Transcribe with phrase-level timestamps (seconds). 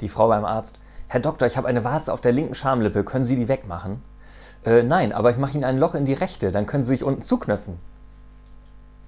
[0.00, 0.78] Die Frau beim Arzt.
[1.08, 3.04] Herr Doktor, ich habe eine Warze auf der linken Schamlippe.
[3.04, 4.02] Können Sie die wegmachen?
[4.64, 6.52] Äh, nein, aber ich mache Ihnen ein Loch in die rechte.
[6.52, 7.78] Dann können Sie sich unten zuknöpfen.